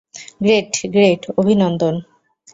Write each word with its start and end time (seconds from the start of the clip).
Great, 0.41 0.71
great, 0.93 1.21
অভিনন্দন। 1.37 1.95